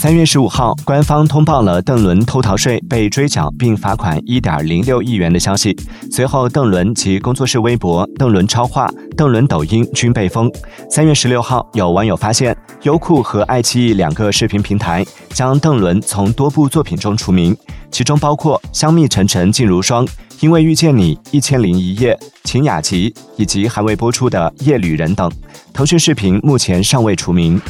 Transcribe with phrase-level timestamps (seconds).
[0.00, 5.76] 三月十五号，官方通报了邓伦偷逃税被追缴并罚款一点零六亿元的消息。
[6.12, 10.48] 随后，邓伦及工作室微博、邓伦超话、邓伦抖音均被封。
[10.88, 17.56] 三月十六号，有网友发现，优酷和爱奇艺两个视频平台将邓伦从多部作品中除名，
[17.90, 20.06] 其中包括《香蜜沉沉烬如霜》、
[20.38, 25.28] 《因为遇见你》、《一千零一夜》、《秦雅集》以及还未播出的《夜旅人》等。
[25.72, 27.60] 腾讯视频目前尚未除名。